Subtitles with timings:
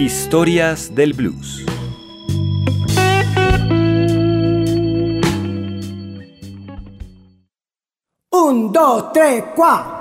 [0.00, 1.62] Historias del Blues.
[8.30, 9.99] Un, dos, tres, cuatro.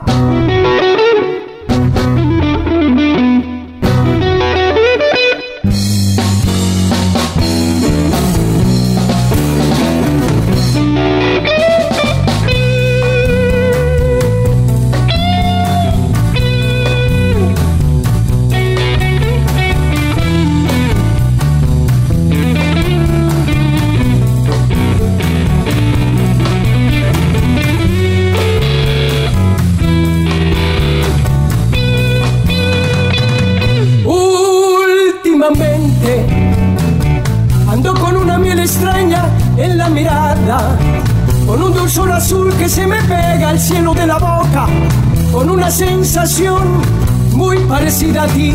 [47.34, 48.54] Muy parecida a ti.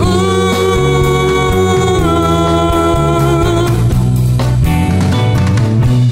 [0.00, 0.04] Uh,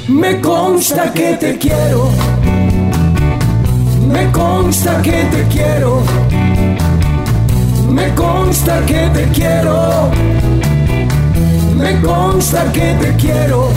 [0.09, 2.09] me consta que te quiero,
[4.07, 6.01] me consta que te quiero,
[7.89, 10.11] me consta que te quiero,
[11.75, 13.69] me consta que te quiero.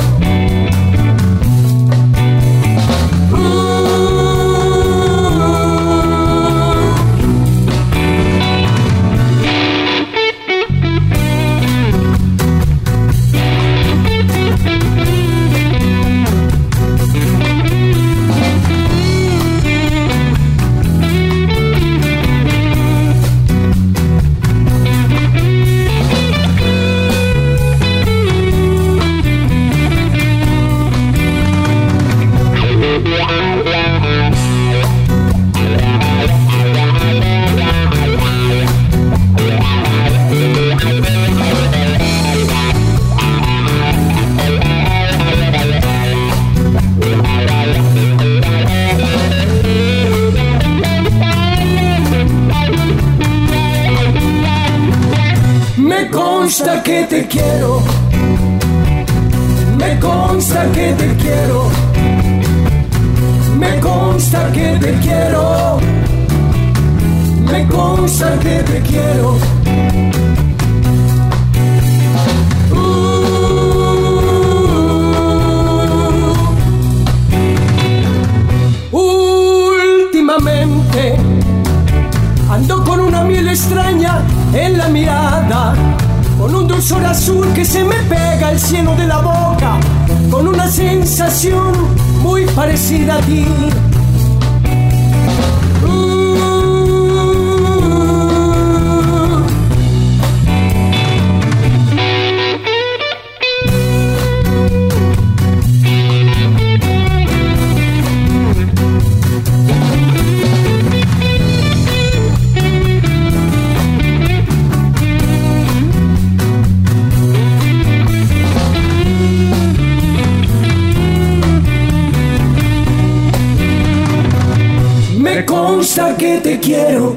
[125.90, 127.16] gusta que te quiero.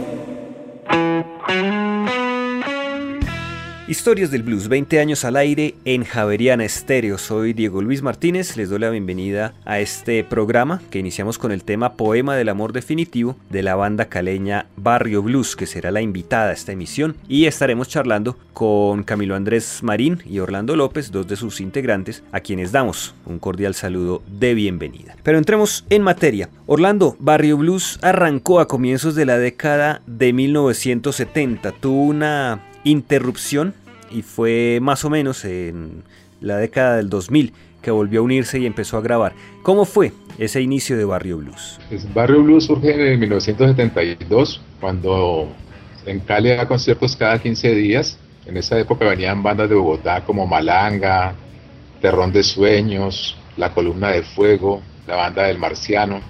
[3.94, 7.20] Historias del Blues, 20 años al aire en Javeriana Estéreo.
[7.20, 11.64] Soy Diego Luis Martínez, les doy la bienvenida a este programa que iniciamos con el
[11.64, 16.50] tema Poema del Amor Definitivo de la banda caleña Barrio Blues, que será la invitada
[16.50, 17.16] a esta emisión.
[17.28, 22.40] Y estaremos charlando con Camilo Andrés Marín y Orlando López, dos de sus integrantes, a
[22.40, 25.16] quienes damos un cordial saludo de bienvenida.
[25.22, 26.50] Pero entremos en materia.
[26.66, 31.74] Orlando, Barrio Blues arrancó a comienzos de la década de 1970.
[31.74, 33.76] Tuvo una interrupción
[34.14, 36.04] y fue más o menos en
[36.40, 39.34] la década del 2000 que volvió a unirse y empezó a grabar.
[39.64, 41.80] ¿Cómo fue ese inicio de Barrio Blues?
[41.90, 45.50] Pues Barrio Blues surge en 1972, cuando
[46.06, 48.18] en Cali había conciertos cada 15 días.
[48.46, 51.34] En esa época venían bandas de Bogotá como Malanga,
[52.02, 56.22] Terrón de Sueños, La Columna de Fuego, la banda del Marciano.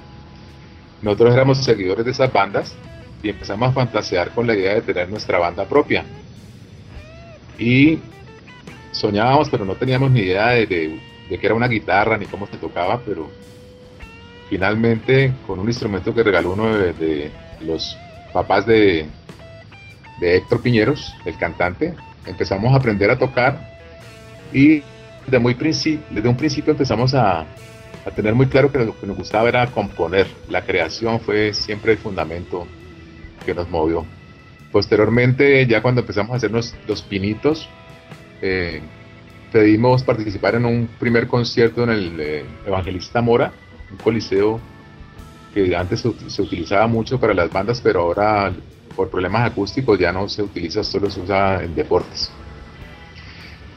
[1.01, 2.75] Nosotros éramos seguidores de esas bandas
[3.21, 6.03] y empezamos a fantasear con la idea de tener nuestra banda propia
[7.63, 7.99] y
[8.91, 10.65] soñábamos, pero no teníamos ni idea de,
[11.29, 13.29] de, que era una guitarra ni cómo se tocaba, pero
[14.49, 17.31] finalmente con un instrumento que regaló uno de,
[17.61, 17.97] los
[18.33, 19.05] papás de,
[20.19, 21.93] de Héctor Piñeros, el cantante,
[22.25, 23.79] empezamos a aprender a tocar
[24.51, 24.83] y
[25.25, 27.41] desde, muy desde un principio empezamos a,
[28.05, 30.27] a, tener muy claro que lo que nos gustaba era componer.
[30.49, 32.67] La creación fue siempre el fundamento
[33.45, 34.05] que nos movió.
[34.73, 37.69] Posteriormente, ya cuando empezamos a hacer los, pinitos,
[38.41, 38.81] eh,
[39.51, 43.53] pedimos participar en un primer concierto en el eh, Evangelista Mora,
[43.91, 44.59] un coliseo
[45.53, 48.51] que antes se, utilizaba mucho para las bandas, pero ahora
[48.95, 52.31] por problemas acústicos ya no se utiliza, solo se usa en deportes.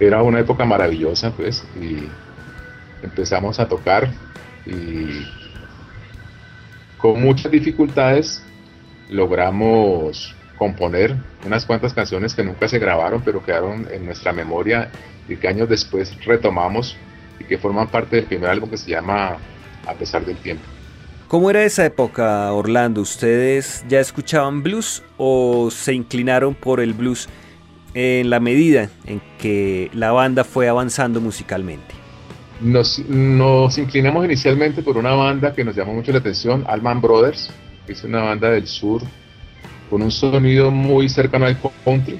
[0.00, 2.08] Era una época maravillosa, pues, y
[3.04, 4.10] empezamos a tocar
[4.64, 5.26] y
[6.96, 8.42] con muchas dificultades
[9.10, 14.90] logramos componer unas cuantas canciones que nunca se grabaron, pero quedaron en nuestra memoria
[15.28, 16.96] y que años después retomamos
[17.38, 19.36] y que forman parte del primer álbum que se llama
[19.86, 20.64] A pesar del tiempo.
[21.28, 23.00] ¿Cómo era esa época, Orlando?
[23.00, 27.28] ¿Ustedes ya escuchaban blues o se inclinaron por el blues
[27.94, 31.94] en la medida en que la banda fue avanzando musicalmente?
[32.60, 37.50] Nos, nos inclinamos inicialmente por una banda que nos llamó mucho la atención, Alman Brothers,
[37.86, 39.02] que es una banda del sur
[39.88, 42.18] con un sonido muy cercano al country.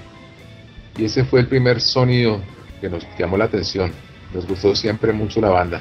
[0.96, 2.40] Y ese fue el primer sonido
[2.80, 3.92] que nos llamó la atención.
[4.32, 5.80] Nos gustó siempre mucho la banda.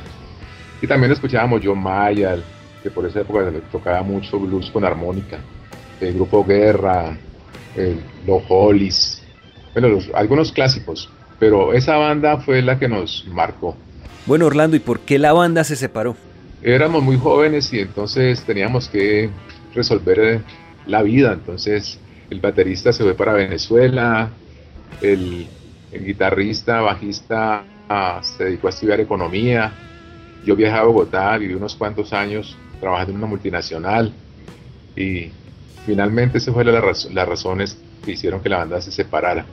[0.81, 2.43] Y también escuchábamos John Mayer,
[2.83, 5.39] que por esa época tocaba mucho blues con armónica.
[6.01, 7.17] El grupo Guerra,
[8.25, 9.23] los Hollies,
[9.73, 11.09] bueno, algunos clásicos.
[11.39, 13.75] Pero esa banda fue la que nos marcó.
[14.25, 16.15] Bueno, Orlando, ¿y por qué la banda se separó?
[16.61, 19.29] Éramos muy jóvenes y entonces teníamos que
[19.73, 20.41] resolver
[20.87, 21.33] la vida.
[21.33, 21.99] Entonces
[22.29, 24.29] el baterista se fue para Venezuela,
[25.01, 25.47] el,
[25.91, 29.71] guitarrista, bajista ah, se dedicó a estudiar economía.
[30.45, 34.13] Yo viajé a Bogotá, viví unos cuantos años trabajando en una multinacional
[34.95, 35.29] y
[35.85, 39.45] finalmente esas fueron las, las razones que hicieron que la banda se separara.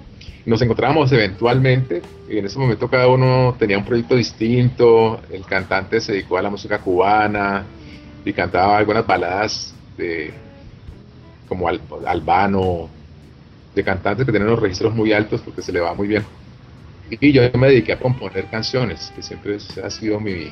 [0.45, 6.01] Nos encontrábamos eventualmente y en ese momento cada uno tenía un proyecto distinto, el cantante
[6.01, 7.65] se dedicó a la música cubana
[8.25, 10.35] y cantaba algunas baladas de,
[11.53, 12.89] como Albano,
[13.75, 16.25] de cantantes que tienen los registros muy altos porque se le va muy bien.
[17.11, 20.51] Y yo me dediqué a componer canciones, que siempre ha sido mi,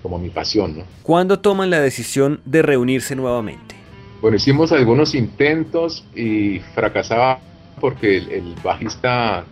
[0.00, 0.78] como mi pasión.
[0.78, 0.84] ¿no?
[1.02, 3.74] ¿Cuándo toman la decisión de reunirse nuevamente?
[4.20, 7.40] Bueno, hicimos algunos intentos y fracasaba
[7.80, 9.44] porque el, el bajista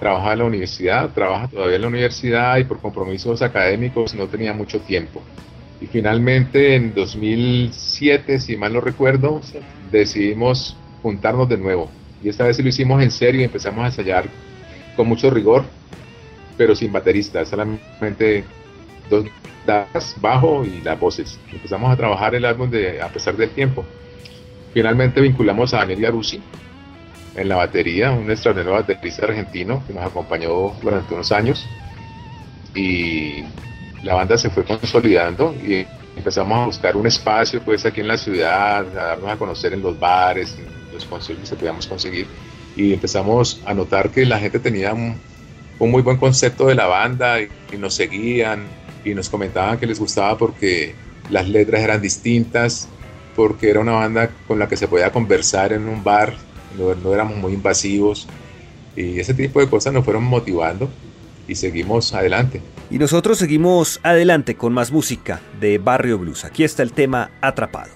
[0.00, 4.52] trabaja en la universidad, trabaja todavía en la universidad y por compromisos académicos no tenía
[4.52, 5.22] mucho tiempo.
[5.80, 9.40] Y finalmente en 2007, si mal no recuerdo,
[9.90, 11.90] decidimos juntarnos de nuevo.
[12.22, 14.26] Y esta vez lo hicimos en serio y empezamos a ensayar
[14.96, 15.64] con mucho rigor,
[16.56, 18.44] pero sin baterista, solamente
[19.10, 21.38] dos guitarras, bajo y las voces.
[21.52, 23.84] Empezamos a trabajar el álbum de A pesar del tiempo.
[24.72, 26.40] Finalmente vinculamos a Daniel Yaruzzi
[27.36, 31.66] en la batería, un extraordinario baterista argentino que nos acompañó durante unos años.
[32.74, 33.44] Y
[34.04, 35.86] la banda se fue consolidando y
[36.16, 39.82] empezamos a buscar un espacio pues aquí en la ciudad, a darnos a conocer en
[39.82, 42.26] los bares, en los conciertos que podíamos conseguir
[42.76, 45.18] y empezamos a notar que la gente tenía un,
[45.80, 47.48] muy buen concepto de la banda y,
[47.78, 48.66] nos seguían
[49.04, 50.94] y nos comentaban que les gustaba porque
[51.28, 52.88] las letras eran distintas,
[53.34, 56.34] porque era una banda con la que se podía conversar en un bar,
[56.78, 58.28] no, no éramos muy invasivos
[58.96, 60.88] y ese tipo de cosas nos fueron motivando
[61.48, 62.62] y seguimos adelante.
[62.90, 66.44] Y nosotros seguimos adelante con más música de Barrio Blues.
[66.44, 67.90] Aquí está el tema Atrapado.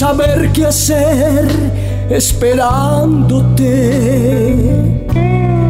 [0.00, 1.46] Saber qué hacer
[2.08, 3.66] esperándote.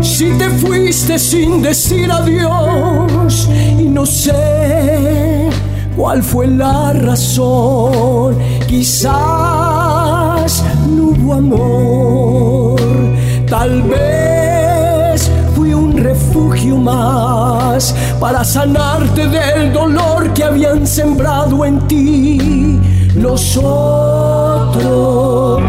[0.00, 5.48] Si te fuiste sin decir adiós y no sé
[5.96, 9.12] cuál fue la razón, quizás
[10.88, 12.80] no hubo amor,
[13.48, 14.19] tal vez
[16.30, 22.78] refugio más para sanarte del dolor que habían sembrado en ti
[23.16, 25.60] los otros.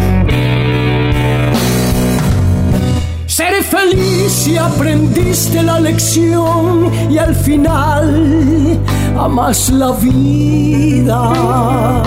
[3.26, 8.80] Seré feliz si aprendiste la lección y al final
[9.18, 12.04] amas la vida.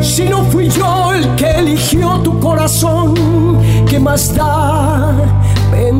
[0.00, 3.14] Si no fui yo el que eligió tu corazón,
[3.88, 5.41] ¿qué más da?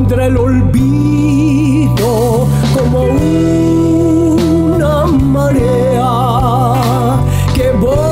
[0.02, 2.00] Vendrá el olvido
[2.74, 3.04] como
[4.34, 6.00] una marea
[7.54, 8.02] que voy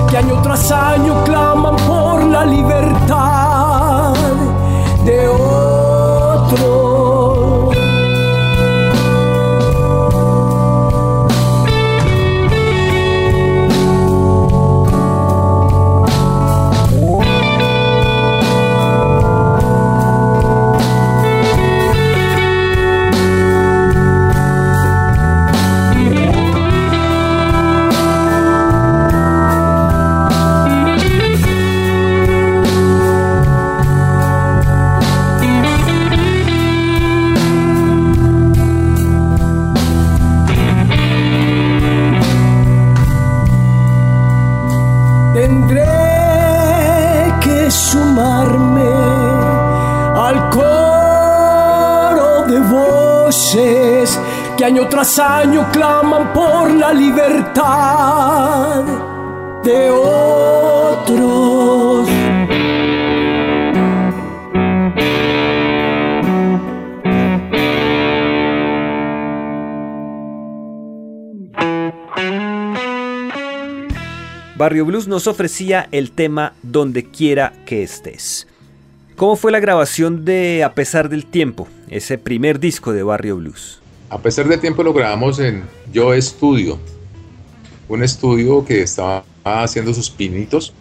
[0.09, 3.36] que año tras año claman por la libertad
[55.19, 58.83] año tras año claman por la libertad
[59.63, 61.27] de otros.
[74.55, 78.47] Barrio Blues nos ofrecía el tema Donde quiera que estés.
[79.15, 83.81] ¿Cómo fue la grabación de A pesar del tiempo, ese primer disco de Barrio Blues?
[84.09, 86.79] A pesar del tiempo lo grabamos en Yo Estudio,
[87.89, 90.73] un estudio que estaba haciendo sus pinitos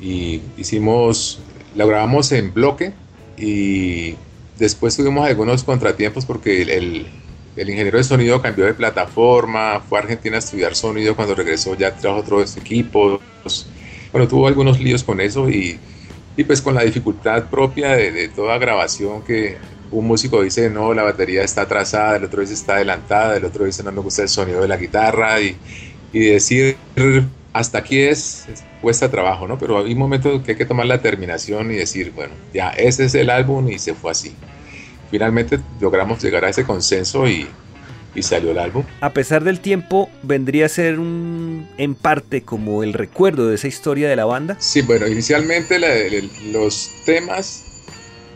[0.00, 1.38] y hicimos,
[1.74, 2.94] lo grabamos en bloque
[3.36, 4.14] y
[4.58, 7.06] después tuvimos algunos contratiempos porque el,
[7.56, 11.74] el, ingeniero de sonido cambió de plataforma, fue a Argentina a estudiar sonido, cuando regresó
[11.74, 13.20] ya trajo otros equipos,
[14.12, 15.78] bueno, tuvo algunos líos con eso y,
[16.38, 19.58] y pues con la dificultad propia de, de toda grabación que
[19.92, 23.64] un músico dice, no, la batería está atrasada, el otro dice está adelantada, el otro
[23.64, 25.56] dice no me gusta el sonido de la guitarra y,
[26.12, 26.76] y decir
[27.52, 28.46] hasta aquí es,
[28.80, 29.58] cuesta trabajo, ¿no?
[29.58, 33.14] Pero hay momentos que hay que tomar la terminación y decir, bueno, ya ese es
[33.14, 34.34] el álbum y se fue así.
[35.10, 37.46] Finalmente logramos llegar a ese consenso y,
[38.14, 38.84] y salió el álbum.
[39.02, 43.68] A pesar del tiempo, vendría a ser un, en parte como el recuerdo de esa
[43.68, 44.56] historia de la banda.
[44.58, 45.78] Sí, bueno, inicialmente
[46.50, 47.64] los temas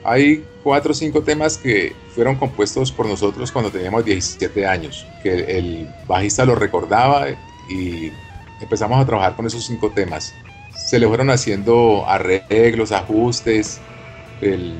[0.04, 5.58] hay cuatro o cinco temas que fueron compuestos por nosotros cuando teníamos 17 años, que
[5.58, 7.28] el bajista lo recordaba
[7.70, 8.10] y
[8.60, 10.34] empezamos a trabajar con esos cinco temas.
[10.76, 13.78] Se le fueron haciendo arreglos, ajustes.
[14.40, 14.74] El,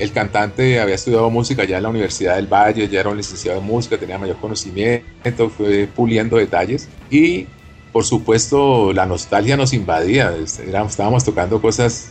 [0.00, 3.60] el cantante había estudiado música ya en la Universidad del Valle, ya era un licenciado
[3.60, 7.46] de música, tenía mayor conocimiento, fue puliendo detalles y
[7.92, 12.08] por supuesto la nostalgia nos invadía, estábamos tocando cosas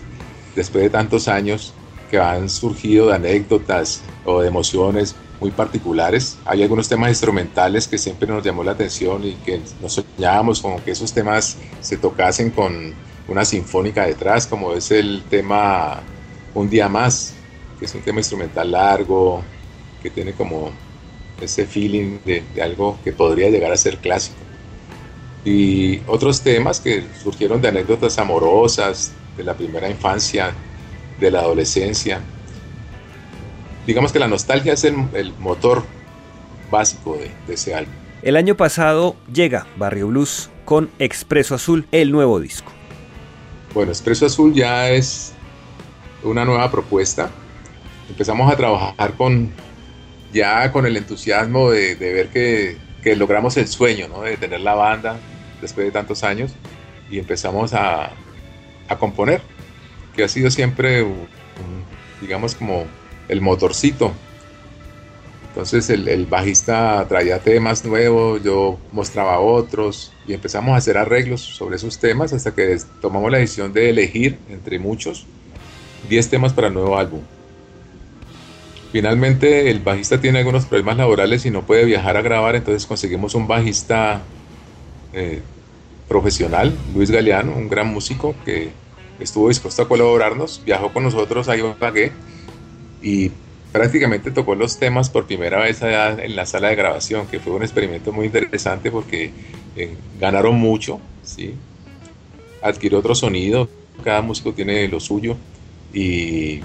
[0.56, 1.74] después de tantos años
[2.12, 6.38] que han surgido de anécdotas o de emociones muy particulares.
[6.46, 10.82] Hay algunos temas instrumentales que siempre nos llamó la atención y que nos soñábamos con
[10.82, 12.94] que esos temas se tocasen con
[13.30, 16.02] una sinfónica detrás, como es el tema
[16.54, 17.34] Un día más,
[17.80, 19.42] que es un tema instrumental largo,
[20.04, 20.70] que tiene como
[21.40, 24.36] ese feeling de, de algo que podría llegar a ser clásico.
[25.46, 30.54] Y otros temas que surgieron de anécdotas amorosas, de la primera infancia,
[31.22, 32.20] de la adolescencia.
[33.88, 35.84] Digamos que la nostalgia es el, motor
[36.70, 37.94] básico de, ese álbum.
[38.24, 42.72] El año pasado llega Barrio Blues con Expreso Azul, el nuevo disco.
[43.74, 45.34] Bueno, Expreso Azul ya es
[46.24, 47.30] una nueva propuesta.
[48.10, 49.52] Empezamos a trabajar con
[50.34, 55.18] ya con el entusiasmo de, ver que, logramos el sueño, de tener la banda
[55.62, 56.54] después de tantos años
[57.10, 58.12] y empezamos a,
[58.88, 59.42] a componer
[60.22, 61.04] que ha sido siempre,
[62.22, 62.86] digamos, como
[63.28, 64.12] el motorcito.
[65.48, 71.78] Entonces el, bajista traía temas nuevos, yo mostraba otros y empezamos a hacer arreglos sobre
[71.78, 75.26] esos temas hasta que tomamos la decisión de elegir entre muchos
[76.08, 77.22] 10 temas para el nuevo álbum.
[78.92, 83.34] Finalmente el bajista tiene algunos problemas laborales y no puede viajar a grabar, entonces conseguimos
[83.34, 84.22] un bajista
[85.14, 85.42] eh,
[86.08, 88.70] profesional, Luis Galeano, un gran músico que
[89.22, 92.12] estuvo dispuesto a colaborarnos, viajó con nosotros a Ibagué
[93.02, 93.32] y
[93.72, 97.54] prácticamente tocó los temas por primera vez allá en la sala de grabación, que fue
[97.54, 99.32] un experimento muy interesante porque
[99.76, 101.56] eh, ganaron mucho, ¿sí?
[102.62, 103.70] adquirió otro sonido,
[104.04, 105.38] cada músico tiene lo suyo
[105.94, 106.62] y,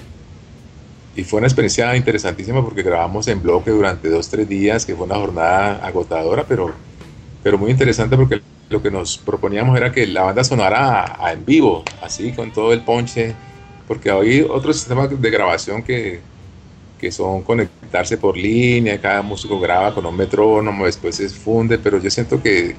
[1.14, 5.07] y fue una experiencia interesantísima porque grabamos en bloque durante dos, tres días, que fue
[5.07, 6.75] una jornada agotadora, pero,
[7.42, 11.85] pero muy interesante porque lo que nos proponíamos era que la banda sonara en vivo,
[12.02, 13.35] así con todo el ponche,
[13.87, 16.20] porque hay otros sistemas de grabación que,
[16.98, 22.00] que son conectarse por línea, cada músico graba con un metrónomo, después se funde, pero
[22.00, 22.74] yo siento que,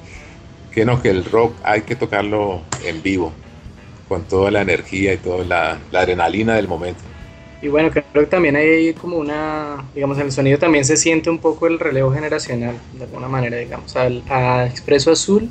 [0.72, 3.32] que no, que el rock hay que tocarlo en vivo,
[4.08, 7.00] con toda la energía y toda la, adrenalina del momento.
[7.60, 11.28] Y bueno, creo que también hay como una, digamos, en el sonido también se siente
[11.28, 15.50] un poco el relevo generacional, de alguna manera, digamos, al, a Expreso Azul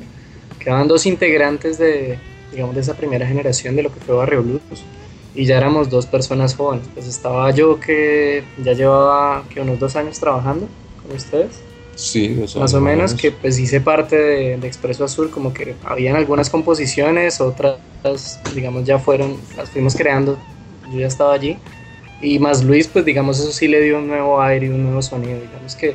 [0.68, 2.18] quedaban dos integrantes de,
[2.52, 4.84] digamos, de esa primera generación de lo que fue Barrio Blues
[5.34, 6.86] y ya éramos dos personas jóvenes.
[6.92, 10.68] Pues estaba yo que ya llevaba que unos dos años trabajando
[11.02, 11.60] con ustedes.
[11.94, 15.74] Sí, dos Más o menos, que pues hice parte de, de, Expreso Azul, como que
[15.86, 17.78] habían algunas composiciones, otras,
[18.54, 20.36] digamos, ya fueron, las fuimos creando,
[20.92, 21.56] yo ya estaba allí.
[22.20, 25.00] Y más Luis, pues digamos, eso sí le dio un nuevo aire y un nuevo
[25.00, 25.40] sonido.
[25.40, 25.94] Digamos que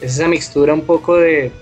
[0.00, 1.52] es esa mixtura un poco de...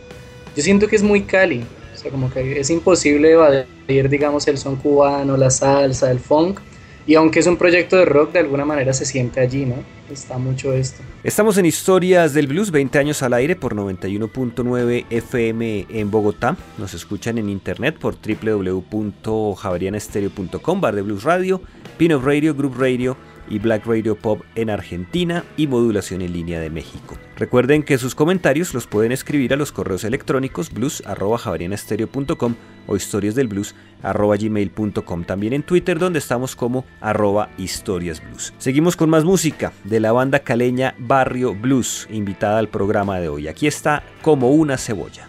[0.57, 1.64] Yo siento que es muy Cali,
[2.11, 6.61] como que es imposible evadir, digamos, el son cubano, la salsa, el funk.
[7.05, 9.75] Y aunque es un proyecto de rock, de alguna manera se siente allí, ¿no?
[10.11, 11.03] Está mucho esto.
[11.25, 16.57] Estamos en Historias del Blues, 20 años al aire por 91.9 FM en Bogotá.
[16.79, 21.61] Nos escuchan en internet por www.javerianestereo.com, Bar de Blues Radio,
[21.99, 23.17] Pin Radio, Group Radio
[23.49, 27.19] y Black Radio Pop en Argentina y modulación en línea de México.
[27.37, 32.55] Recuerden que sus comentarios los pueden escribir a los correos electrónicos blues.javarianestereo.com
[32.87, 38.55] o historiasdelblues.gmail.com También en Twitter donde estamos como arroba historiasblues.
[38.59, 43.47] Seguimos con más música de la banda caleña Barrio Blues, invitada al programa de hoy.
[43.49, 45.29] Aquí está Como una cebolla.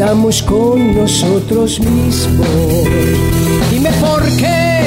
[0.00, 2.48] Estamos con nosotros mismos.
[3.70, 4.80] Dime por qué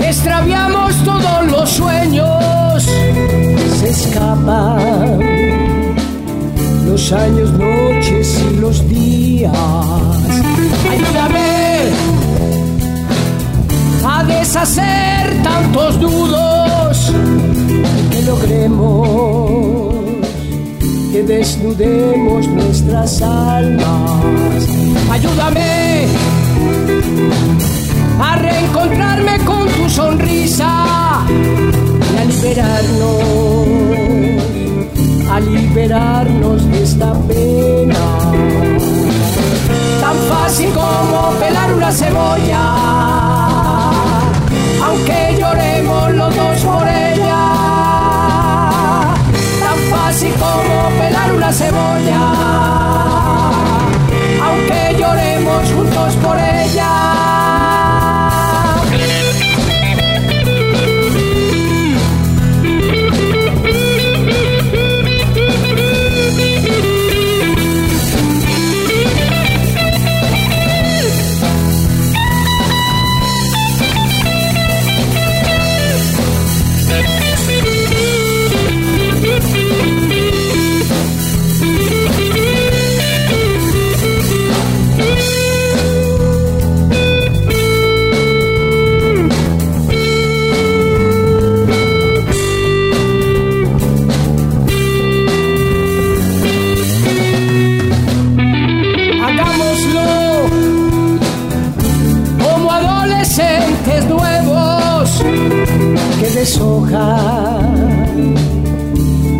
[0.00, 2.82] extraviamos todos los sueños,
[3.78, 5.20] se escapan
[6.84, 9.52] los años, noches y los días.
[10.90, 11.92] Ayúdame
[14.04, 17.12] a deshacer tantos dudos
[18.10, 19.41] que logremos
[21.26, 24.68] desnudemos nuestras almas.
[25.10, 26.06] Ayúdame
[28.20, 33.28] a reencontrarme con tu sonrisa y a liberarnos,
[35.30, 37.94] a liberarnos de esta pena.
[40.00, 42.74] Tan fácil como pelar una cebolla,
[44.84, 46.11] aunque lloremos
[50.12, 52.20] así como pelar una cebolla.
[54.44, 57.21] Aunque lloremos juntos por ella.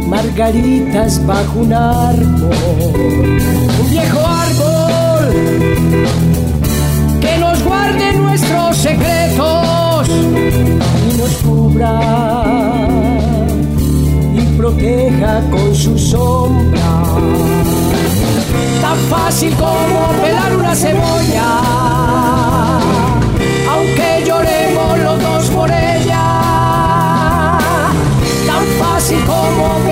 [0.08, 2.50] Margaritas bajo un árbol,
[3.80, 5.24] un viejo árbol
[7.20, 12.22] que nos guarde nuestros secretos y nos cubra
[15.50, 17.04] con su sombra.
[18.80, 21.48] Tan fácil como pelar una cebolla,
[23.70, 24.11] aunque
[25.62, 27.58] por ella.
[28.46, 29.91] Tan fácil como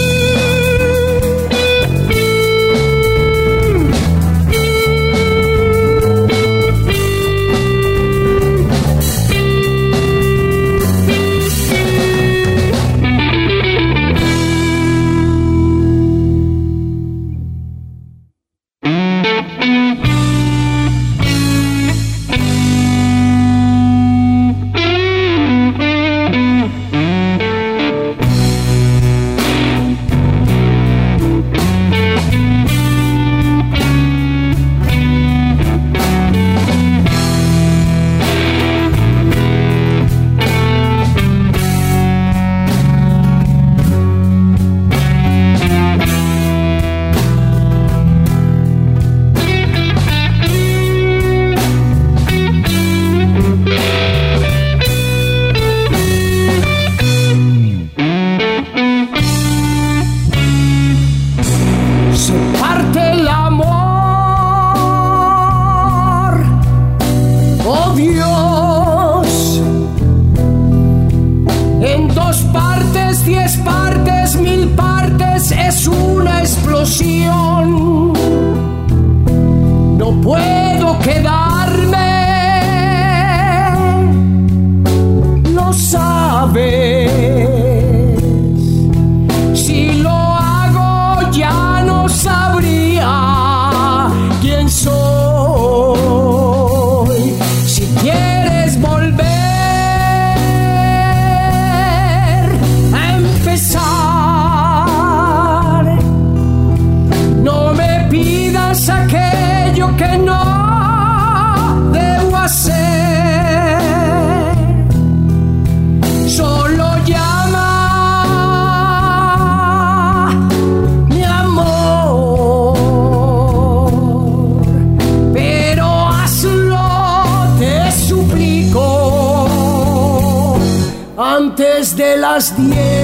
[132.33, 133.00] las 10.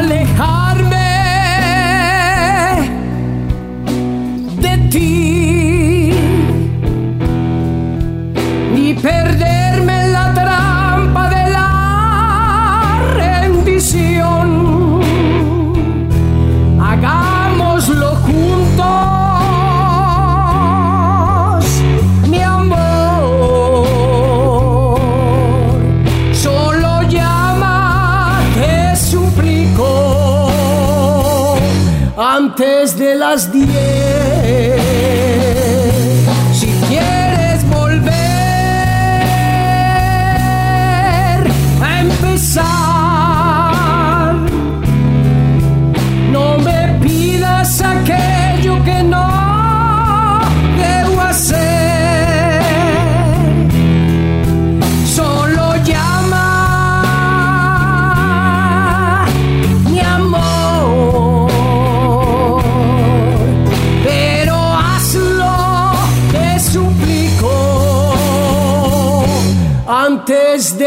[0.00, 0.79] alejar
[33.20, 33.99] las 10.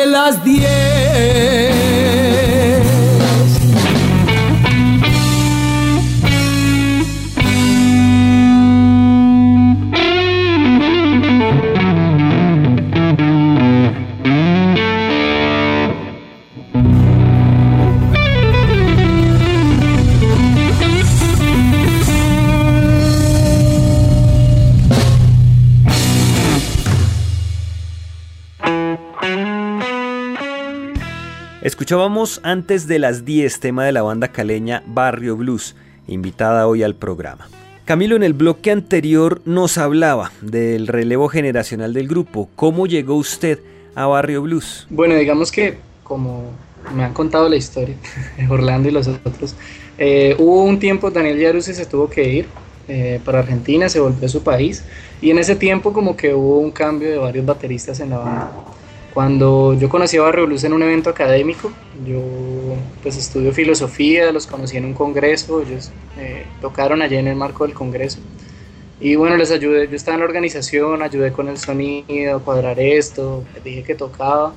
[0.05, 1.72] Las diez.
[31.93, 35.75] Escuchábamos antes de las 10 tema de la banda caleña Barrio Blues,
[36.07, 37.47] invitada hoy al programa.
[37.85, 42.49] Camilo en el bloque anterior nos hablaba del relevo generacional del grupo.
[42.55, 43.59] ¿Cómo llegó usted
[43.93, 44.87] a Barrio Blues?
[44.89, 46.45] Bueno, digamos que como
[46.95, 47.95] me han contado la historia,
[48.49, 49.53] Orlando y los otros,
[49.99, 52.47] eh, hubo un tiempo, Daniel Yaruse se tuvo que ir
[52.87, 54.83] eh, para Argentina, se volvió a su país
[55.21, 58.51] y en ese tiempo como que hubo un cambio de varios bateristas en la banda.
[59.13, 61.71] Cuando yo conocí a Barrio Blues en un evento académico,
[62.03, 62.19] yo
[63.03, 67.63] pues estudio filosofía, los conocí en un congreso, ellos eh, tocaron allí en el marco
[67.63, 68.17] del congreso.
[68.99, 73.43] Y bueno, les ayudé, yo estaba en la organización, ayudé con el sonido, cuadrar esto,
[73.53, 74.53] les dije que tocaba.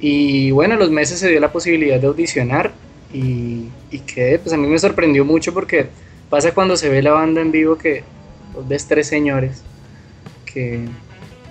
[0.00, 2.72] Y bueno, los meses se dio la posibilidad de audicionar
[3.12, 3.98] y, y
[4.42, 5.86] pues a mí me sorprendió mucho porque
[6.28, 8.02] pasa cuando se ve la banda en vivo que
[8.52, 9.62] vos ves tres señores
[10.44, 10.86] que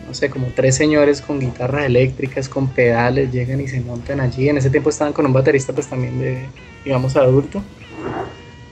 [0.10, 4.50] no sé, como tres señores con guitarras eléctricas, con pedales, llegan y se montan allí.
[4.50, 6.48] En ese tiempo estaban con un baterista pues también de,
[6.84, 7.62] digamos, adulto.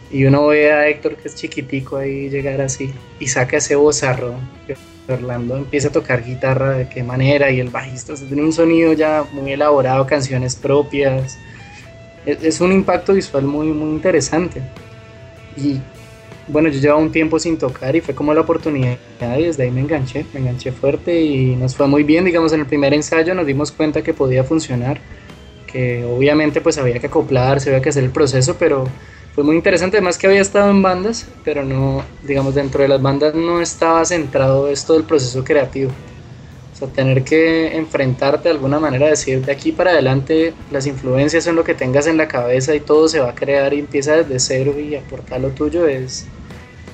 [0.09, 4.33] Y uno ve a Héctor, que es chiquitico, ahí llegar así y saca ese bozarro.
[5.07, 9.23] Orlando empieza a tocar guitarra de qué manera y el bajista tiene un sonido ya
[9.31, 11.37] muy elaborado, canciones propias.
[12.25, 14.63] Es, es un impacto visual muy, muy interesante.
[15.55, 15.79] Y
[16.47, 18.97] bueno, yo llevaba un tiempo sin tocar y fue como la oportunidad
[19.37, 22.61] y desde ahí me enganché, me enganché fuerte y nos fue muy bien, digamos, en
[22.61, 24.99] el primer ensayo nos dimos cuenta que podía funcionar,
[25.65, 28.85] que obviamente pues había que acoplarse, había que hacer el proceso, pero
[29.35, 33.01] fue muy interesante, además que había estado en bandas, pero no, digamos, dentro de las
[33.01, 35.91] bandas no estaba centrado esto del proceso creativo.
[36.73, 41.43] O sea, tener que enfrentarte de alguna manera, decir de aquí para adelante las influencias
[41.43, 44.17] son lo que tengas en la cabeza y todo se va a crear y empieza
[44.17, 46.27] desde cero y aportar lo tuyo es,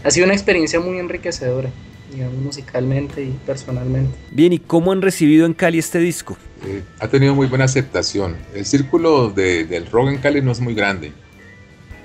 [0.04, 1.70] ha sido una experiencia muy enriquecedora,
[2.12, 4.16] digamos, musicalmente y personalmente.
[4.32, 6.38] Bien, ¿y cómo han recibido en Cali este disco?
[6.66, 8.36] Eh, ha tenido muy buena aceptación.
[8.54, 11.14] El círculo de, del rock en Cali no es muy grande,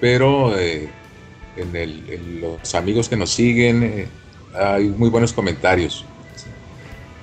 [0.01, 0.89] pero eh,
[1.57, 4.07] en, el, en, los amigos que nos siguen eh,
[4.55, 6.05] hay muy buenos comentarios.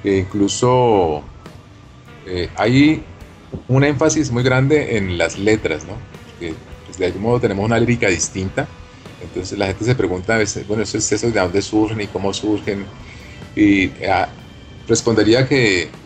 [0.03, 1.23] Eh, incluso
[2.55, 3.03] hay
[3.67, 5.93] un énfasis muy grande en las letras, ¿no?
[6.39, 6.53] Que
[6.85, 8.67] pues, de algún modo tenemos una lírica distinta
[9.25, 12.07] entonces la gente se pregunta a veces, bueno, eso es eso de dónde surgen y
[12.09, 12.93] cómo surgen.
[13.55, 14.37] Y ah,
[14.87, 15.99] respondería que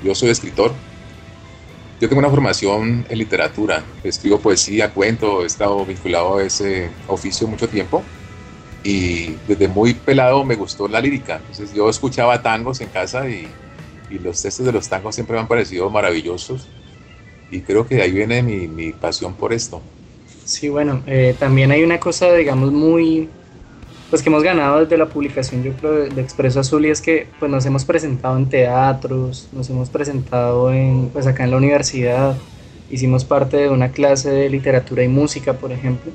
[0.00, 0.84] yo soy escritor.
[2.00, 7.46] Yo tengo una formación en literatura, escribo poesía, cuento, he estado vinculado a ese oficio
[7.46, 8.12] mucho tiempo
[8.82, 11.38] y desde muy pelado me gustó la lírica.
[11.38, 13.60] Entonces yo escuchaba tangos en casa y,
[14.08, 16.74] y los textos de los tangos siempre me han parecido maravillosos
[17.50, 20.01] y creo que de ahí viene mi, mi pasión por esto.
[20.52, 23.26] Sí, bueno, eh, también hay una cosa, digamos, muy,
[24.10, 27.26] pues que hemos ganado desde la publicación, yo creo, de Expreso Azul y es que
[27.38, 32.36] pues nos hemos presentado en teatros, nos hemos presentado en, pues acá en la universidad,
[32.90, 36.12] hicimos parte de una clase de literatura y música, por ejemplo,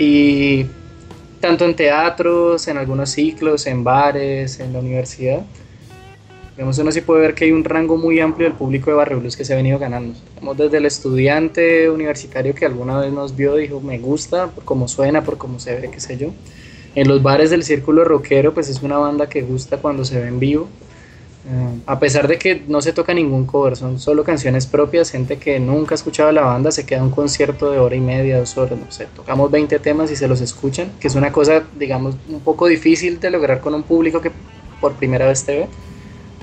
[0.00, 0.66] y
[1.38, 5.44] tanto en teatros, en algunos ciclos, en bares, en la universidad,
[6.56, 9.18] Digamos, uno sí puede ver que hay un rango muy amplio del público de Barrio
[9.18, 10.14] Blues que se ha venido ganando.
[10.34, 14.86] Digamos, desde el estudiante universitario que alguna vez nos vio, dijo, me gusta por cómo
[14.86, 16.28] suena, por cómo se ve, qué sé yo.
[16.94, 20.28] En los bares del círculo rockero, pues es una banda que gusta cuando se ve
[20.28, 20.68] en vivo.
[21.46, 25.38] Uh, a pesar de que no se toca ningún cover, son solo canciones propias, gente
[25.38, 28.56] que nunca ha escuchado la banda se queda un concierto de hora y media, dos
[28.56, 32.16] horas, no sé, tocamos 20 temas y se los escuchan, que es una cosa, digamos,
[32.30, 34.30] un poco difícil de lograr con un público que
[34.80, 35.68] por primera vez te ve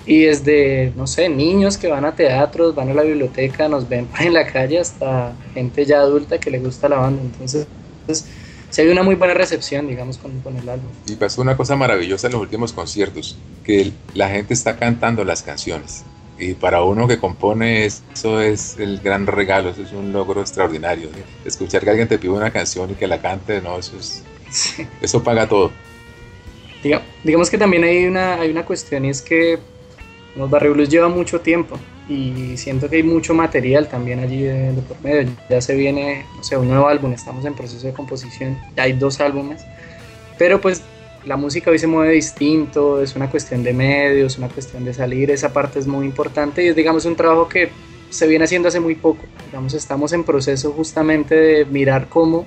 [0.06, 4.08] y desde, no sé, niños que van a teatros, van a la biblioteca, nos ven
[4.20, 7.22] en la calle, hasta gente ya adulta que le gusta la banda.
[7.22, 7.68] Entonces,
[8.06, 8.26] pues,
[8.70, 10.90] se ve una muy buena recepción, digamos, con, con, el álbum.
[11.06, 15.44] Y pasó una cosa maravillosa en los últimos conciertos, que la gente está cantando las
[15.44, 16.04] canciones.
[16.40, 21.10] Y para uno que compone eso es el gran regalo, eso es un logro extraordinario.
[21.46, 24.24] Escuchar que alguien te pide una canción y que la cante, no, eso es...
[25.02, 25.72] Eso paga todo.
[27.24, 29.60] digamos que también hay una, hay una cuestión y es que
[30.36, 31.78] los Barrio Blues lleva mucho tiempo
[32.08, 35.30] y siento que hay mucho material también allí de, por medio.
[35.50, 38.94] Ya se viene, no sé, un nuevo álbum, estamos en proceso de composición, ya hay
[38.94, 39.64] dos álbumes,
[40.38, 40.82] pero pues
[41.26, 45.30] la música hoy se mueve distinto, es una cuestión de medios, una cuestión de salir,
[45.32, 47.70] esa parte es muy importante y es digamos un trabajo que
[48.10, 52.46] se viene haciendo hace muy poco, digamos estamos en proceso justamente de mirar cómo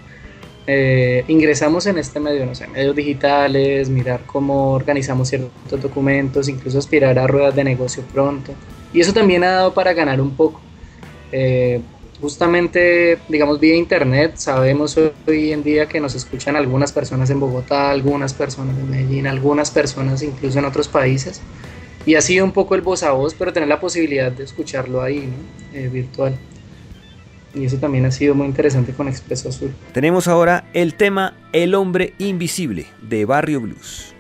[0.67, 6.79] eh, ingresamos en este medio, no sé, medios digitales, mirar cómo organizamos ciertos documentos, incluso
[6.79, 8.53] aspirar a ruedas de negocio pronto.
[8.93, 10.61] Y eso también ha dado para ganar un poco.
[11.33, 11.81] Eh,
[12.21, 14.97] justamente, digamos, vía internet, sabemos
[15.27, 19.71] hoy en día que nos escuchan algunas personas en Bogotá, algunas personas en Medellín, algunas
[19.71, 21.43] personas incluso en otros países.
[22.07, 25.03] Y ha sido un poco el voz a voz, pero tener la posibilidad de escucharlo
[25.03, 25.29] ahí,
[25.75, 26.39] eh, virtual.
[27.55, 29.73] Y eso también ha sido muy interesante con Expreso Azul.
[29.93, 34.15] Tenemos ahora el tema El hombre invisible de Barrio Blues.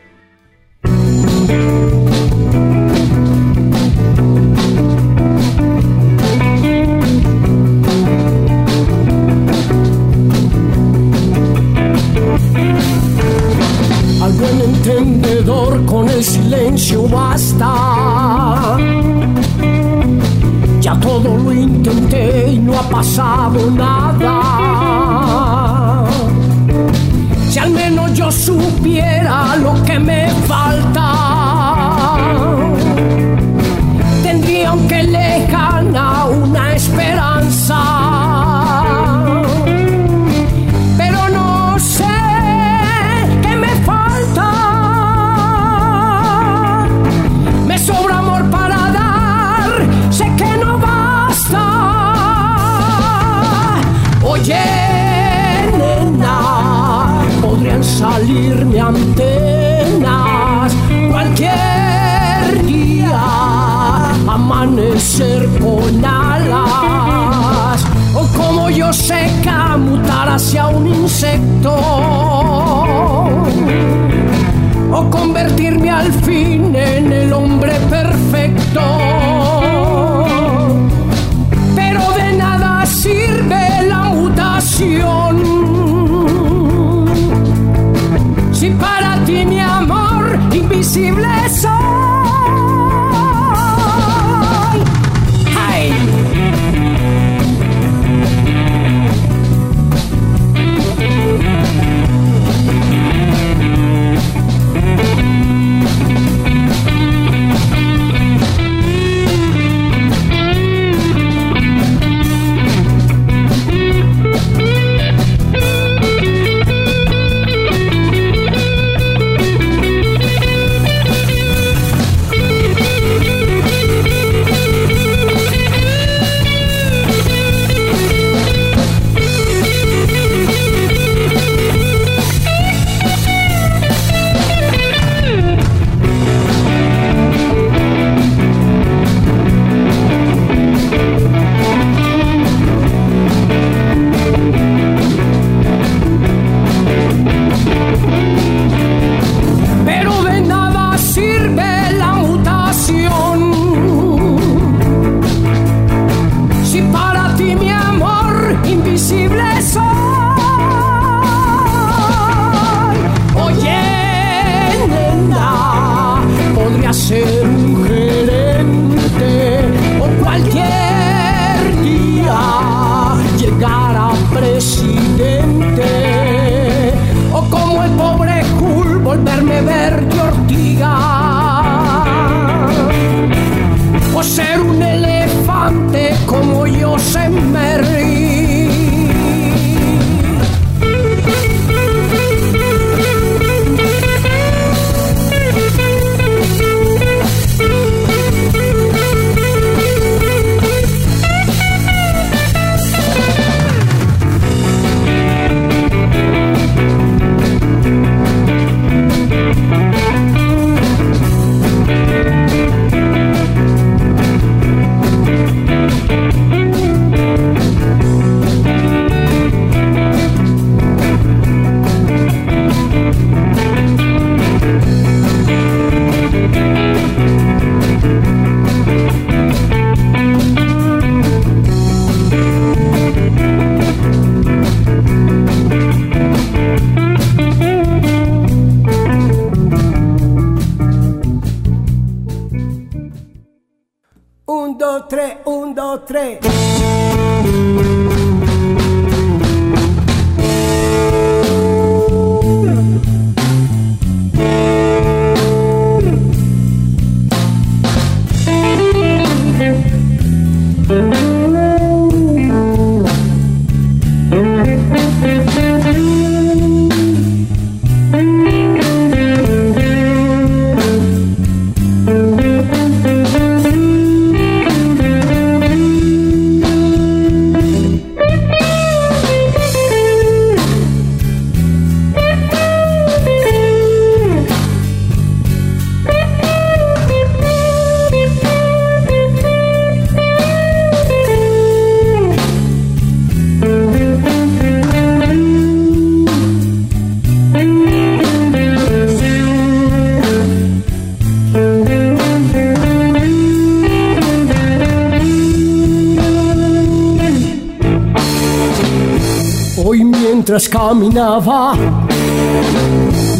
[310.54, 311.74] Mientras caminaba,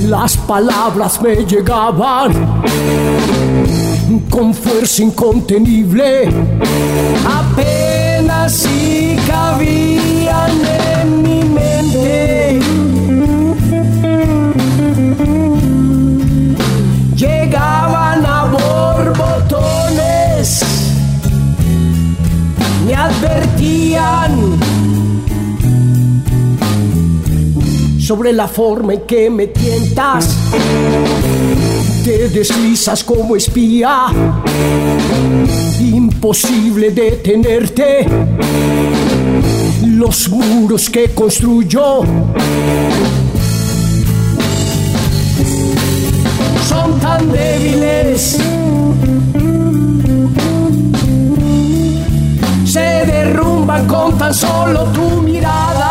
[0.09, 2.33] las palabras me llegaban
[4.29, 6.29] con fuerza incontenible,
[7.25, 10.51] apenas si cabían
[11.01, 12.61] en mi mente.
[17.15, 18.45] Llegaban a
[18.97, 20.65] borbotones,
[22.85, 24.74] me advertían
[28.05, 30.37] sobre la forma en que me tientas.
[32.05, 34.09] Te deslizas como espía,
[35.81, 38.07] imposible detenerte.
[39.87, 42.03] Los muros que construyo
[46.69, 48.39] son tan débiles.
[52.67, 55.84] Se derrumban con tan solo tu mirada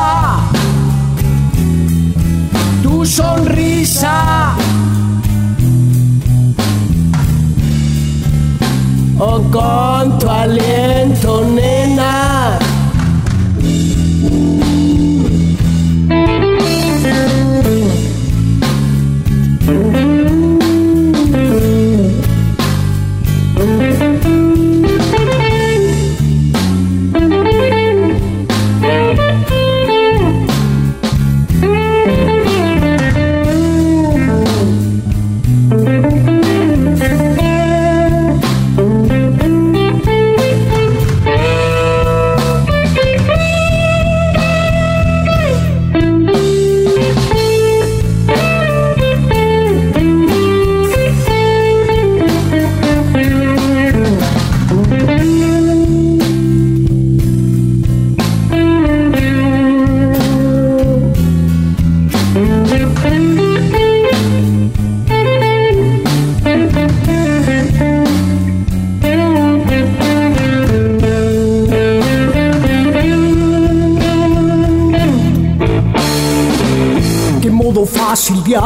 [3.06, 4.56] sonrisa.
[9.20, 12.63] O con tu aliento, nena.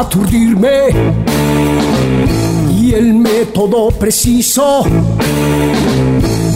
[0.08, 0.88] Aturdirme.
[2.80, 4.84] Y el método preciso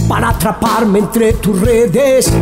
[0.08, 2.32] para atraparme entre tus redes.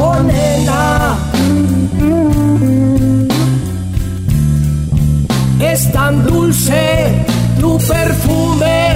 [0.00, 1.16] Oh nena,
[5.60, 7.24] es tan dulce
[7.58, 8.94] tu perfume,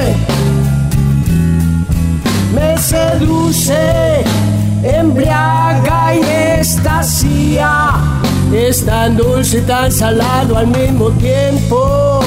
[2.54, 4.24] me seduce
[4.82, 5.51] embriaga
[6.82, 7.92] estacia,
[8.52, 12.20] es tan dulce y tan salado al mismo tiempo.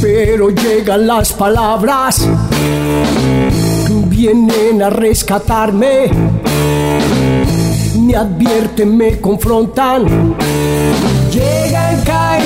[0.00, 2.26] Pero llegan las palabras,
[4.06, 6.10] vienen a rescatarme,
[8.00, 10.36] me advierten, me confrontan,
[11.30, 12.37] llegan caídas,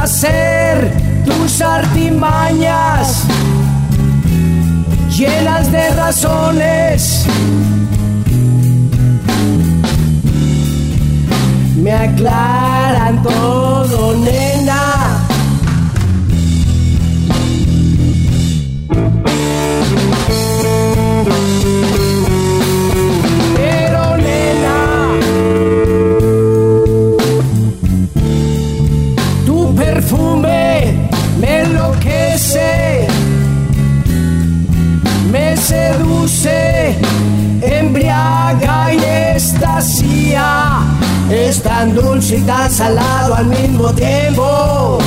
[0.00, 0.92] deshacer
[1.26, 3.24] tus artimañas
[5.10, 7.26] llenas de razones.
[11.76, 13.70] Me aclaran todo.
[42.20, 44.98] Dulce y tan salado al mismo tiempo.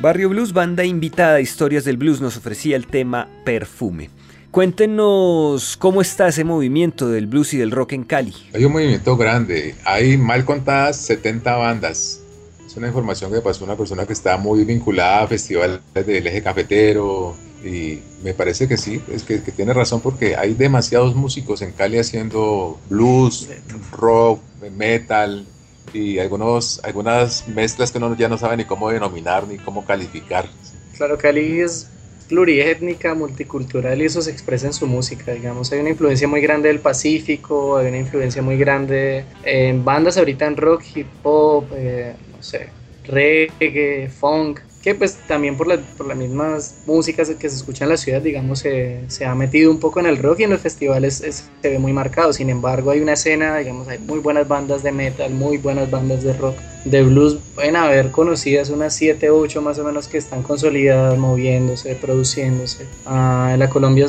[0.00, 4.08] Barrio Blues, banda invitada a Historias del Blues, nos ofrecía el tema Perfume.
[4.50, 8.32] Cuéntenos cómo está ese movimiento del blues y del rock en Cali.
[8.54, 12.22] Hay un movimiento grande, hay mal contadas 70 bandas.
[12.66, 16.42] Es una información que pasó una persona que está muy vinculada a festivales del eje
[16.42, 21.72] cafetero y me parece que sí, es que, tiene razón porque hay demasiados músicos en
[21.72, 23.48] Cali haciendo blues,
[23.92, 24.40] rock,
[24.76, 25.46] metal
[25.92, 30.48] y algunos, algunas mezclas que uno ya no sabe ni cómo denominar ni cómo calificar.
[30.96, 31.88] Claro, Cali es
[32.28, 35.72] pluriétnica, multicultural y eso se expresa en su música, digamos.
[35.72, 40.46] Hay una influencia muy grande del Pacífico, hay una influencia muy grande en bandas ahorita
[40.46, 42.68] en rock, hip hop, eh, no sé,
[43.04, 47.96] reggae, funk, que pues también por, por las mismas músicas que se escuchan en la
[47.96, 51.68] ciudad, digamos, se, ha metido un poco en el rock y en los festivales se
[51.68, 52.32] ve muy marcado.
[52.32, 56.22] Sin embargo, hay una escena, digamos, hay muy buenas bandas de metal, muy buenas bandas
[56.22, 57.38] de rock, de blues.
[57.54, 62.86] Pueden haber conocidas unas 7, 8 más o menos que están consolidadas, moviéndose, produciéndose.
[63.04, 64.06] Ah, en la Colombia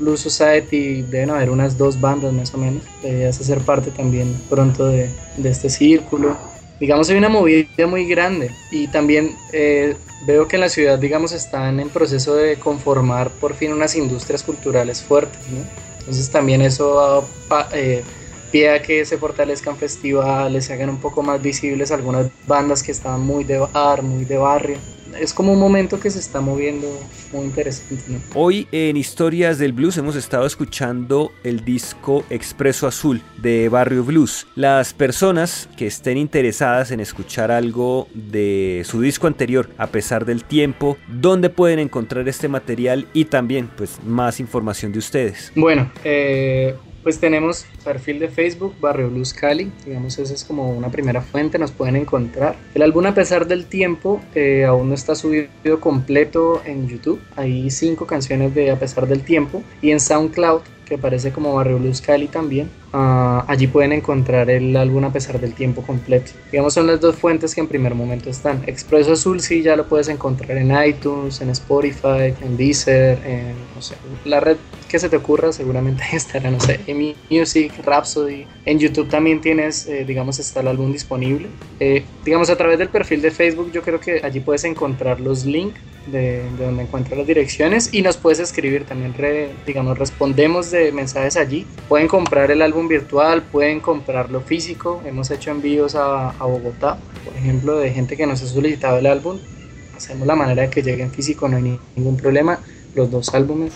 [0.00, 2.82] Blues Society deben haber unas dos bandas más o menos.
[3.02, 6.36] Deberías hacer parte también pronto de, de este círculo
[6.80, 11.32] digamos, hay una movida muy grande y también eh, veo que en la ciudad, digamos,
[11.32, 15.64] están en proceso de conformar por fin unas industrias culturales fuertes, ¿no?
[15.98, 17.28] Entonces también eso
[17.72, 18.02] eh,
[18.50, 22.92] pide a que se fortalezcan festivales, se hagan un poco más visibles algunas bandas que
[22.92, 24.78] estaban muy de bar, muy de barrio
[25.20, 26.88] es como un momento que se está moviendo
[27.32, 28.18] muy interesante.
[28.34, 34.46] Hoy en Historias del Blues hemos estado escuchando el disco Expreso Azul de Barrio Blues.
[34.54, 40.44] Las personas que estén interesadas en escuchar algo de su disco anterior, a pesar del
[40.44, 45.52] tiempo, ¿dónde pueden encontrar este material y también pues más información de ustedes?
[45.54, 46.74] Bueno, eh,
[47.08, 51.58] pues tenemos perfil de Facebook, Barrio Blues Cali, digamos esa es como una primera fuente,
[51.58, 52.54] nos pueden encontrar.
[52.74, 57.70] El álbum a pesar del tiempo eh, aún no está subido completo en YouTube, hay
[57.70, 62.02] cinco canciones de a pesar del tiempo y en SoundCloud que aparece como Barrio Blues
[62.02, 62.68] Cali también.
[62.92, 66.32] Ah, allí pueden encontrar el álbum a pesar del tiempo completo.
[66.50, 68.62] Digamos, son las dos fuentes que en primer momento están.
[68.66, 73.54] Expreso Azul sí ya lo puedes encontrar en iTunes, en Spotify, en Deezer, en
[74.24, 74.56] la red
[74.88, 78.46] que se te ocurra, seguramente estará, no sé, en Music, Rhapsody.
[78.64, 81.48] En YouTube también tienes, eh, digamos, está el álbum disponible.
[81.78, 85.44] Eh, digamos, a través del perfil de Facebook, yo creo que allí puedes encontrar los
[85.44, 85.78] links
[86.10, 89.14] de, donde encuentras las direcciones y nos puedes escribir también,
[89.66, 91.66] digamos, respondemos de mensajes allí.
[91.88, 95.02] Pueden comprar el álbum virtual, pueden comprarlo físico.
[95.04, 99.06] Hemos hecho envíos a, a Bogotá, por ejemplo, de gente que nos ha solicitado el
[99.06, 99.38] álbum.
[99.96, 102.60] Hacemos la manera de que llegue en físico, no hay ningún problema.
[102.94, 103.72] Los dos álbumes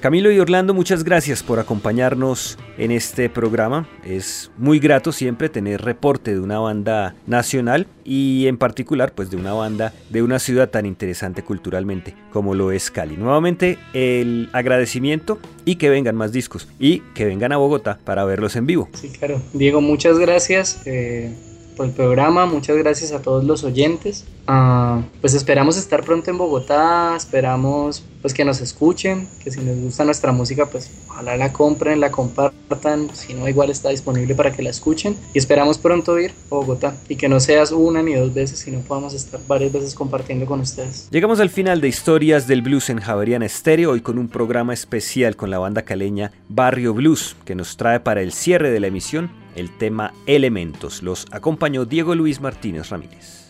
[0.00, 3.88] Camilo y Orlando, muchas gracias por acompañarnos en este programa.
[4.04, 9.36] Es muy grato siempre tener reporte de una banda nacional y en particular pues de
[9.36, 13.16] una banda de una ciudad tan interesante culturalmente como lo es Cali.
[13.16, 18.56] Nuevamente el agradecimiento y que vengan más discos y que vengan a Bogotá para verlos
[18.56, 18.88] en vivo.
[18.94, 19.40] Sí, claro.
[19.52, 20.82] Diego, muchas gracias.
[20.86, 21.34] Eh,
[21.82, 24.24] por el programa, muchas gracias a todos los oyentes.
[24.46, 29.80] Ah, pues esperamos estar pronto en Bogotá, esperamos pues que nos escuchen, que si les
[29.82, 34.52] gusta nuestra música pues ojalá la compren, la compartan, si no igual está disponible para
[34.52, 38.14] que la escuchen y esperamos pronto ir a Bogotá y que no seas una ni
[38.14, 41.08] dos veces, sino podamos estar varias veces compartiendo con ustedes.
[41.10, 45.34] Llegamos al final de Historias del Blues en Javeriana Estéreo, hoy con un programa especial
[45.34, 49.41] con la banda caleña Barrio Blues que nos trae para el cierre de la emisión
[49.56, 51.02] el tema Elementos.
[51.02, 53.42] Los acompañó Diego Luis Martínez Ramírez.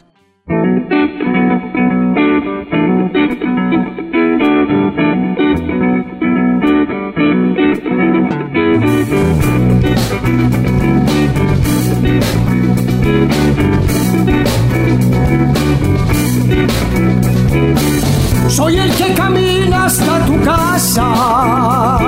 [18.48, 21.98] Soy el que camina hasta tu casa,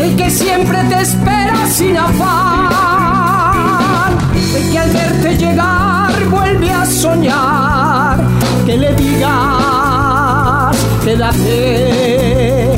[0.00, 2.59] el que siempre te espera sin afán,
[11.04, 12.70] quédate,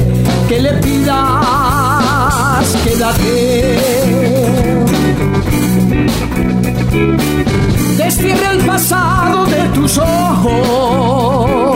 [0.48, 1.16] que le pidas,
[2.84, 3.78] quédate.
[7.96, 11.72] Destierra el pasado de tus ojos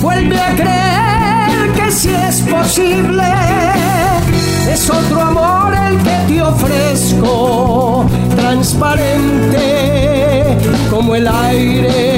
[0.00, 3.24] Vuelve a creer que si es posible,
[4.70, 8.06] es otro amor el que te ofrezco,
[8.36, 9.66] transparente
[10.90, 12.15] como el aire,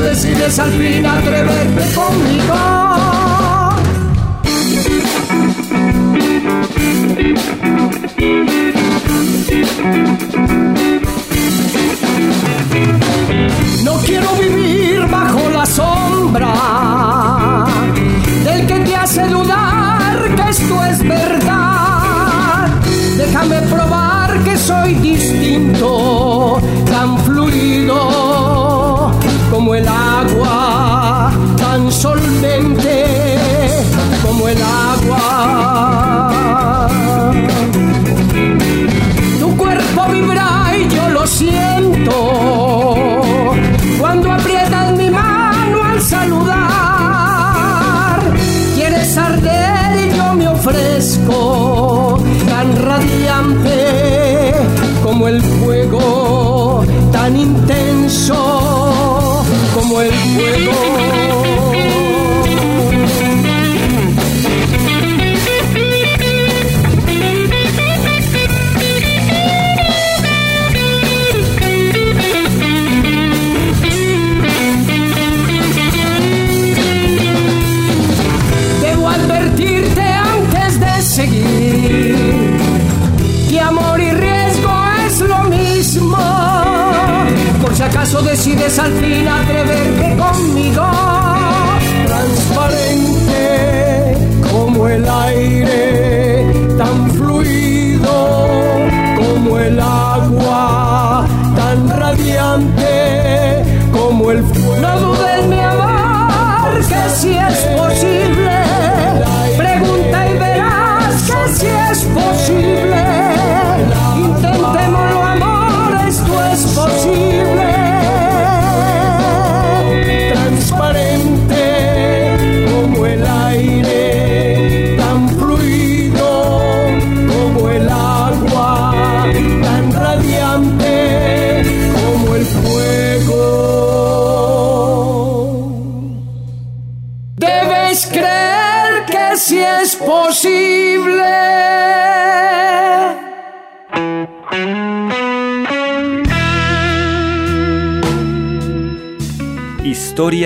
[0.00, 2.54] Decides al fin atreverte conmigo.
[13.84, 16.54] No quiero vivir bajo la sombra
[18.44, 22.68] del que te hace dudar que esto es verdad.
[23.16, 26.58] Déjame probar que soy distinto,
[26.90, 28.69] tan fluido
[29.70, 33.04] como el agua, tan solvente
[34.26, 35.20] como el agua.
[39.38, 42.12] Tu cuerpo vibra y yo lo siento
[44.00, 46.58] cuando aprietas mi mano al saludar.
[48.74, 52.18] Quieres arder y yo me ofrezco
[52.48, 54.52] tan radiante
[55.04, 58.59] como el fuego, tan intenso
[59.90, 61.39] como el fuego.
[88.00, 90.82] Acaso decides al fin atreverte conmigo,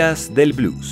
[0.05, 0.84] Del blues.